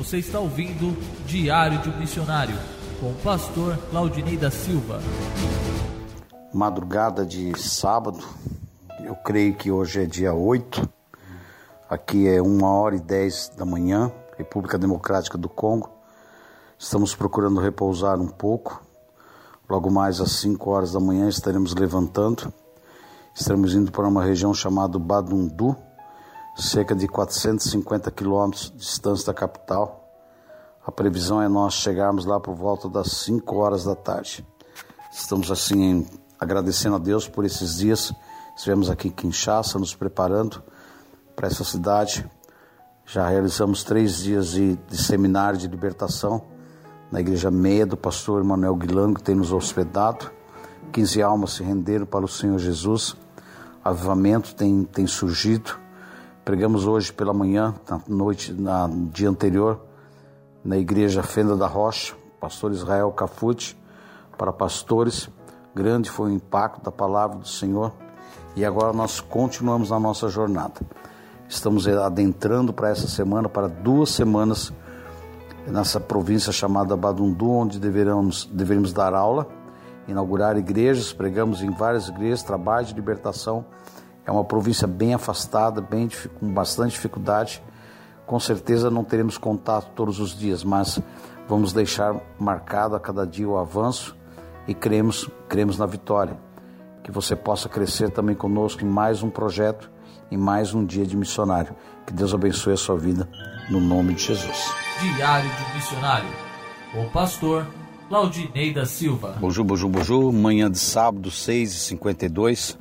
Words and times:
Você 0.00 0.16
está 0.16 0.40
ouvindo 0.40 0.96
Diário 1.26 1.78
de 1.82 1.90
um 1.90 1.98
Missionário 1.98 2.56
com 2.98 3.10
o 3.10 3.14
pastor 3.16 3.76
Claudinei 3.90 4.34
da 4.34 4.50
Silva. 4.50 4.98
Madrugada 6.54 7.26
de 7.26 7.52
sábado, 7.60 8.24
eu 9.04 9.14
creio 9.16 9.54
que 9.54 9.70
hoje 9.70 10.02
é 10.02 10.06
dia 10.06 10.32
8, 10.32 10.88
aqui 11.86 12.26
é 12.26 12.40
1 12.40 12.64
hora 12.64 12.96
e 12.96 12.98
10 12.98 13.52
da 13.58 13.66
manhã, 13.66 14.10
República 14.38 14.78
Democrática 14.78 15.36
do 15.36 15.50
Congo. 15.50 15.90
Estamos 16.78 17.14
procurando 17.14 17.60
repousar 17.60 18.18
um 18.18 18.28
pouco. 18.28 18.82
Logo 19.68 19.90
mais 19.90 20.18
às 20.18 20.32
5 20.32 20.70
horas 20.70 20.92
da 20.92 20.98
manhã 20.98 21.28
estaremos 21.28 21.74
levantando. 21.74 22.50
Estaremos 23.34 23.74
indo 23.74 23.92
para 23.92 24.08
uma 24.08 24.24
região 24.24 24.54
chamada 24.54 24.98
Badundu, 24.98 25.76
cerca 26.62 26.94
de 26.94 27.08
450 27.08 28.10
quilômetros 28.10 28.70
de 28.70 28.78
distância 28.78 29.26
da 29.26 29.34
capital. 29.34 30.08
A 30.86 30.92
previsão 30.92 31.40
é 31.40 31.48
nós 31.48 31.74
chegarmos 31.74 32.24
lá 32.24 32.40
por 32.40 32.54
volta 32.54 32.88
das 32.88 33.12
5 33.12 33.56
horas 33.56 33.84
da 33.84 33.94
tarde. 33.94 34.46
Estamos 35.12 35.50
assim 35.50 36.06
agradecendo 36.38 36.96
a 36.96 36.98
Deus 36.98 37.28
por 37.28 37.44
esses 37.44 37.78
dias. 37.78 38.12
Estivemos 38.56 38.90
aqui 38.90 39.08
em 39.08 39.10
Kinshasa 39.10 39.78
nos 39.78 39.94
preparando 39.94 40.62
para 41.34 41.48
essa 41.48 41.64
cidade. 41.64 42.28
Já 43.06 43.28
realizamos 43.28 43.82
três 43.82 44.18
dias 44.18 44.48
de, 44.48 44.76
de 44.76 44.96
seminário 44.96 45.58
de 45.58 45.66
libertação 45.66 46.42
na 47.10 47.20
igreja 47.20 47.50
meia 47.50 47.84
do 47.84 47.96
pastor 47.96 48.44
Manuel 48.44 48.76
Guilango, 48.76 49.16
que 49.16 49.22
tem 49.22 49.34
nos 49.34 49.52
hospedado. 49.52 50.30
15 50.92 51.22
almas 51.22 51.52
se 51.54 51.62
renderam 51.62 52.06
para 52.06 52.24
o 52.24 52.28
Senhor 52.28 52.58
Jesus. 52.58 53.16
Avivamento 53.82 54.54
tem, 54.54 54.84
tem 54.84 55.06
surgido. 55.06 55.79
Pregamos 56.44 56.86
hoje 56.86 57.12
pela 57.12 57.34
manhã, 57.34 57.74
na 57.88 58.00
noite, 58.08 58.52
na, 58.52 58.88
dia 59.12 59.28
anterior, 59.28 59.80
na 60.64 60.78
igreja 60.78 61.22
Fenda 61.22 61.54
da 61.54 61.66
Rocha, 61.66 62.14
pastor 62.40 62.72
Israel 62.72 63.12
Cafute, 63.12 63.78
para 64.38 64.52
pastores. 64.52 65.28
Grande 65.74 66.10
foi 66.10 66.30
o 66.30 66.34
impacto 66.34 66.82
da 66.82 66.90
palavra 66.90 67.38
do 67.38 67.46
Senhor 67.46 67.92
e 68.56 68.64
agora 68.64 68.92
nós 68.92 69.20
continuamos 69.20 69.90
na 69.90 70.00
nossa 70.00 70.28
jornada. 70.28 70.80
Estamos 71.46 71.86
adentrando 71.86 72.72
para 72.72 72.88
essa 72.88 73.06
semana, 73.06 73.48
para 73.48 73.68
duas 73.68 74.10
semanas, 74.10 74.72
nessa 75.66 76.00
província 76.00 76.52
chamada 76.52 76.96
Badundu, 76.96 77.50
onde 77.50 77.78
deveremos, 77.78 78.48
deveremos 78.50 78.92
dar 78.92 79.14
aula, 79.14 79.46
inaugurar 80.08 80.56
igrejas, 80.56 81.12
pregamos 81.12 81.62
em 81.62 81.70
várias 81.70 82.08
igrejas, 82.08 82.42
trabalho 82.42 82.86
de 82.86 82.94
libertação. 82.94 83.64
É 84.30 84.32
uma 84.32 84.44
província 84.44 84.86
bem 84.86 85.12
afastada, 85.12 85.80
bem, 85.80 86.08
com 86.38 86.54
bastante 86.54 86.92
dificuldade. 86.92 87.60
Com 88.24 88.38
certeza 88.38 88.88
não 88.88 89.02
teremos 89.02 89.36
contato 89.36 89.90
todos 89.92 90.20
os 90.20 90.38
dias, 90.38 90.62
mas 90.62 91.02
vamos 91.48 91.72
deixar 91.72 92.14
marcado 92.38 92.94
a 92.94 93.00
cada 93.00 93.26
dia 93.26 93.48
o 93.48 93.58
avanço 93.58 94.16
e 94.68 94.72
cremos, 94.72 95.28
cremos 95.48 95.76
na 95.76 95.84
vitória. 95.84 96.38
Que 97.02 97.10
você 97.10 97.34
possa 97.34 97.68
crescer 97.68 98.10
também 98.10 98.36
conosco 98.36 98.84
em 98.84 98.88
mais 98.88 99.20
um 99.24 99.28
projeto, 99.28 99.90
em 100.30 100.36
mais 100.36 100.74
um 100.74 100.86
dia 100.86 101.04
de 101.04 101.16
missionário. 101.16 101.74
Que 102.06 102.12
Deus 102.12 102.32
abençoe 102.32 102.74
a 102.74 102.76
sua 102.76 102.96
vida, 102.96 103.28
no 103.68 103.80
nome 103.80 104.14
de 104.14 104.26
Jesus. 104.26 104.72
Diário 105.00 105.50
de 105.50 105.74
Missionário, 105.74 106.30
o 106.94 107.10
pastor 107.10 107.66
Claudinei 108.08 108.72
da 108.72 108.86
Silva. 108.86 109.34
Bonjour, 109.40 109.64
bonjour, 109.64 109.90
bonjour. 109.90 110.32
Manhã 110.32 110.70
de 110.70 110.78
sábado, 110.78 111.30
6h52, 111.30 112.78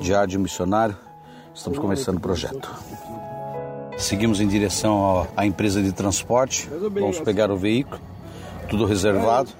Diário 0.00 0.28
de 0.28 0.38
um 0.38 0.40
Missionário. 0.40 0.96
Estamos 1.54 1.78
começando 1.78 2.16
o 2.16 2.20
projeto. 2.20 2.70
Seguimos 3.96 4.40
em 4.40 4.48
direção 4.48 5.26
à 5.36 5.46
empresa 5.46 5.82
de 5.82 5.92
transporte. 5.92 6.68
Vamos 6.92 7.20
pegar 7.20 7.50
o 7.50 7.56
veículo, 7.56 8.00
tudo 8.68 8.84
reservado. 8.86 9.50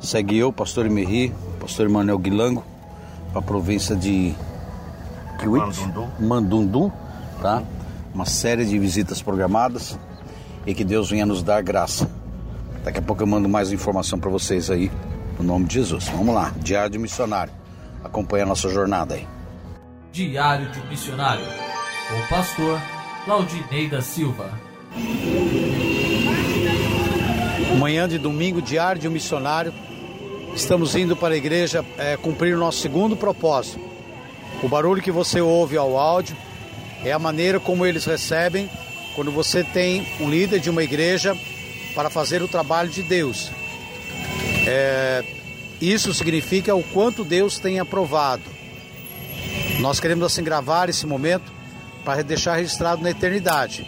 Segue 0.00 0.36
eu, 0.36 0.52
pastor 0.52 0.86
Emerri, 0.86 1.32
pastor 1.58 1.86
Emanuel 1.86 2.18
Guilango, 2.18 2.62
para 3.32 3.40
a 3.40 3.42
província 3.42 3.96
de 3.96 4.34
Mandundu. 5.42 6.08
Mandundu, 6.20 6.92
tá? 7.40 7.62
Uma 8.14 8.26
série 8.26 8.64
de 8.64 8.78
visitas 8.78 9.22
programadas 9.22 9.98
e 10.66 10.74
que 10.74 10.84
Deus 10.84 11.10
venha 11.10 11.24
nos 11.24 11.42
dar 11.42 11.62
graça. 11.62 12.08
Daqui 12.84 12.98
a 12.98 13.02
pouco 13.02 13.22
eu 13.22 13.26
mando 13.26 13.48
mais 13.48 13.72
informação 13.72 14.18
para 14.18 14.30
vocês 14.30 14.70
aí, 14.70 14.90
no 15.38 15.44
nome 15.44 15.64
de 15.64 15.74
Jesus. 15.74 16.08
Vamos 16.08 16.34
lá, 16.34 16.52
Diário 16.58 16.90
de 16.90 16.98
Missionário. 16.98 17.52
Acompanha 18.04 18.44
a 18.44 18.46
nossa 18.46 18.68
jornada 18.68 19.14
aí. 19.14 19.33
Diário 20.14 20.70
de 20.70 20.80
Missionário, 20.86 21.44
com 22.08 22.20
o 22.20 22.28
pastor 22.28 22.80
Claudinei 23.24 23.88
da 23.88 24.00
Silva. 24.00 24.48
Manhã 27.80 28.08
de 28.08 28.16
domingo, 28.16 28.62
Diário 28.62 29.02
de 29.02 29.08
Missionário. 29.08 29.74
Estamos 30.54 30.94
indo 30.94 31.16
para 31.16 31.34
a 31.34 31.36
igreja 31.36 31.84
é, 31.98 32.16
cumprir 32.16 32.54
o 32.54 32.58
nosso 32.60 32.78
segundo 32.78 33.16
propósito. 33.16 33.80
O 34.62 34.68
barulho 34.68 35.02
que 35.02 35.10
você 35.10 35.40
ouve 35.40 35.76
ao 35.76 35.98
áudio 35.98 36.36
é 37.04 37.10
a 37.10 37.18
maneira 37.18 37.58
como 37.58 37.84
eles 37.84 38.04
recebem 38.04 38.70
quando 39.16 39.32
você 39.32 39.64
tem 39.64 40.06
um 40.20 40.30
líder 40.30 40.60
de 40.60 40.70
uma 40.70 40.84
igreja 40.84 41.36
para 41.92 42.08
fazer 42.08 42.40
o 42.40 42.46
trabalho 42.46 42.88
de 42.88 43.02
Deus. 43.02 43.50
É, 44.64 45.24
isso 45.80 46.14
significa 46.14 46.72
o 46.72 46.84
quanto 46.84 47.24
Deus 47.24 47.58
tem 47.58 47.80
aprovado. 47.80 48.53
Nós 49.80 50.00
queremos 50.00 50.24
assim 50.24 50.42
gravar 50.42 50.88
esse 50.88 51.06
momento 51.06 51.52
para 52.04 52.22
deixar 52.22 52.56
registrado 52.56 53.02
na 53.02 53.10
eternidade 53.10 53.86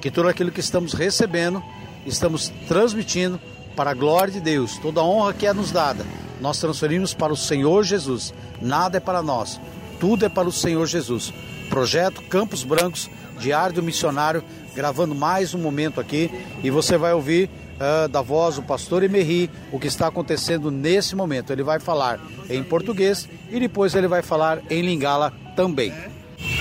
que 0.00 0.10
tudo 0.10 0.28
aquilo 0.28 0.50
que 0.50 0.60
estamos 0.60 0.92
recebendo, 0.92 1.62
estamos 2.04 2.52
transmitindo 2.68 3.40
para 3.74 3.90
a 3.90 3.94
glória 3.94 4.34
de 4.34 4.40
Deus. 4.40 4.78
Toda 4.78 5.00
a 5.00 5.04
honra 5.04 5.32
que 5.32 5.46
é 5.46 5.52
nos 5.52 5.72
dada, 5.72 6.04
nós 6.40 6.58
transferimos 6.58 7.14
para 7.14 7.32
o 7.32 7.36
Senhor 7.36 7.82
Jesus. 7.84 8.34
Nada 8.60 8.98
é 8.98 9.00
para 9.00 9.22
nós, 9.22 9.58
tudo 9.98 10.26
é 10.26 10.28
para 10.28 10.46
o 10.46 10.52
Senhor 10.52 10.86
Jesus. 10.86 11.32
Projeto 11.74 12.22
Campos 12.22 12.62
Brancos, 12.62 13.10
Diário 13.40 13.74
do 13.74 13.82
Missionário, 13.82 14.44
gravando 14.76 15.12
mais 15.12 15.54
um 15.54 15.58
momento 15.58 16.00
aqui 16.00 16.30
e 16.62 16.70
você 16.70 16.96
vai 16.96 17.12
ouvir 17.12 17.50
uh, 17.74 18.06
da 18.08 18.22
voz 18.22 18.54
do 18.54 18.62
pastor 18.62 19.02
Emerri 19.02 19.50
o 19.72 19.80
que 19.80 19.88
está 19.88 20.06
acontecendo 20.06 20.70
nesse 20.70 21.16
momento. 21.16 21.52
Ele 21.52 21.64
vai 21.64 21.80
falar 21.80 22.20
em 22.48 22.62
português 22.62 23.28
e 23.50 23.58
depois 23.58 23.92
ele 23.96 24.06
vai 24.06 24.22
falar 24.22 24.60
em 24.70 24.82
lingala 24.82 25.32
também. 25.56 25.92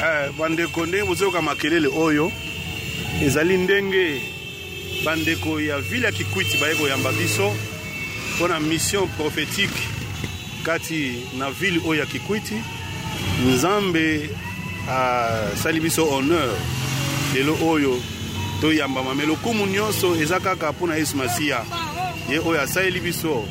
Eh, 0.01 0.31
bandeko 5.05 5.59
ya 5.59 5.79
ville 5.79 6.05
ya 6.05 6.11
kikwiti 6.11 6.57
baye 6.57 6.75
biso 7.17 7.53
mpona 8.35 8.59
mission 8.59 9.07
prophétique 9.09 9.87
kati 10.63 11.27
na 11.37 11.51
ville 11.51 11.81
oyo 11.85 11.99
ya 11.99 12.05
kikwiti 12.05 12.55
nzambe 13.45 14.29
asali 14.89 15.79
biso 15.79 16.05
honneur. 16.05 16.53
Lelo 17.33 17.57
oyo 17.61 17.99
toyambama 18.61 19.15
me 19.15 19.25
lokumu 19.25 19.65
nyonso 19.65 20.15
eza 20.15 20.39
kaka 20.39 20.71
mpona 20.71 20.95
yesu 20.95 21.17
masiya 21.17 21.65
ye 22.29 22.39
oyo 22.39 22.61
asaleli 22.61 22.99
biso. 22.99 23.43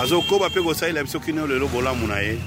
Azokoba 0.00 0.48
mpe 0.48 0.62
kosalela 0.62 1.04
biso 1.04 1.20
kino 1.20 1.46
lelo 1.46 1.68
bolamu 1.68 2.06
na 2.06 2.18
ye. 2.20 2.38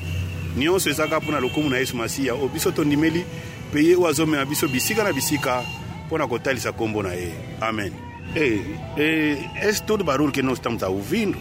Nyonso 0.57 0.89
eza 0.89 1.03
kaka 1.03 1.19
mpona 1.19 1.39
lokumu 1.39 1.69
na 1.69 1.77
yesu 1.77 1.95
masiya 1.95 2.33
oyo 2.33 2.47
biso 2.47 2.71
tondimeli 2.71 3.25
mpe 3.69 3.83
ye 3.83 3.95
oyo 3.95 4.07
azomema 4.07 4.45
biso 4.45 4.67
bisika 4.67 5.03
na 5.03 5.13
bisika 5.13 5.63
mpona 6.05 6.27
kotalisa 6.27 6.69
nkombo 6.69 7.03
na 7.03 7.13
ye. 7.13 7.31
Amen. 7.61 7.93
E, 8.35 8.61
e, 8.97 9.38
esse 9.63 9.83
todo 9.83 10.03
barulho 10.03 10.31
que 10.31 10.43
nós 10.43 10.59
estamos 10.59 10.83
ouvindo? 10.83 11.38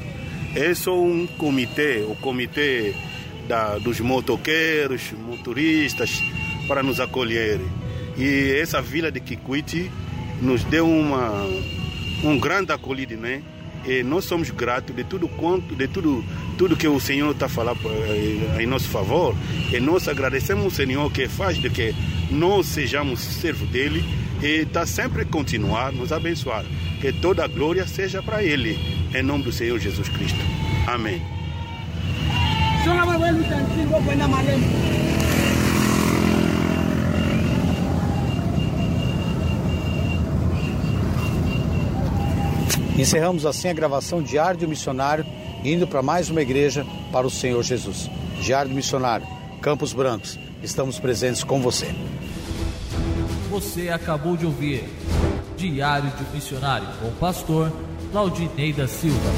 É 0.54 0.74
só 0.74 0.98
um 0.98 1.26
comitê 1.26 2.06
o 2.08 2.14
comitê 2.16 2.94
da, 3.46 3.78
dos 3.78 4.00
motoqueiros 4.00 5.12
motoristas 5.12 6.22
para 6.68 6.82
nos 6.82 7.00
acolher. 7.00 7.58
E 8.16 8.56
essa 8.60 8.80
vila 8.80 9.10
de 9.10 9.18
Kikwiti 9.18 9.90
nos 10.40 10.62
deu 10.64 10.88
uma 10.88 11.44
um 12.22 12.38
grande 12.38 12.72
acolhida 12.72 13.16
né? 13.16 13.42
E 13.86 14.02
nós 14.02 14.24
somos 14.24 14.50
gratos 14.50 14.94
de 14.94 15.04
tudo 15.04 15.28
quanto 15.28 15.74
de 15.74 15.88
tudo 15.88 16.22
tudo 16.58 16.76
que 16.76 16.86
o 16.86 17.00
Senhor 17.00 17.30
está 17.30 17.48
falando 17.48 17.80
em 18.60 18.66
nosso 18.66 18.88
favor. 18.88 19.34
E 19.72 19.80
nós 19.80 20.06
agradecemos 20.06 20.66
o 20.66 20.70
Senhor 20.70 21.10
que 21.10 21.26
faz 21.26 21.56
de 21.56 21.70
que 21.70 21.94
nós 22.30 22.66
sejamos 22.66 23.20
servos 23.20 23.68
dele 23.70 24.04
e 24.42 24.62
está 24.62 24.84
sempre 24.84 25.24
continuar 25.24 25.92
nos 25.92 26.12
abençoar. 26.12 26.64
Que 27.00 27.12
toda 27.12 27.44
a 27.44 27.48
glória 27.48 27.86
seja 27.86 28.22
para 28.22 28.42
ele 28.42 28.78
em 29.14 29.22
nome 29.22 29.44
do 29.44 29.52
Senhor 29.52 29.78
Jesus 29.78 30.08
Cristo. 30.08 30.40
Amém 30.86 31.22
Encerramos 42.98 43.46
assim 43.46 43.68
a 43.68 43.72
gravação 43.72 44.20
Diário 44.20 44.58
do 44.58 44.66
Missionário, 44.66 45.24
indo 45.64 45.86
para 45.86 46.02
mais 46.02 46.30
uma 46.30 46.42
igreja 46.42 46.84
para 47.12 47.24
o 47.24 47.30
Senhor 47.30 47.62
Jesus. 47.62 48.10
Diário 48.40 48.70
do 48.70 48.74
Missionário, 48.74 49.24
Campos 49.62 49.92
Brancos, 49.92 50.36
estamos 50.64 50.98
presentes 50.98 51.44
com 51.44 51.62
você. 51.62 51.94
Você 53.50 53.88
acabou 53.88 54.36
de 54.36 54.44
ouvir 54.44 54.82
Diário 55.56 56.10
de 56.10 56.24
um 56.24 56.34
Missionário, 56.34 56.88
com 57.00 57.06
o 57.06 57.12
pastor 57.12 57.72
Claudinei 58.10 58.72
da 58.72 58.88
Silva. 58.88 59.30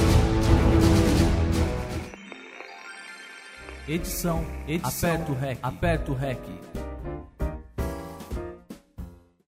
Edição, 3.87 4.43
edição, 4.67 5.11
aperto 5.11 5.33
o 5.33 5.35
rec, 5.35 5.59
aperto 5.63 6.13
o 6.13 6.15
rec. 6.15 6.39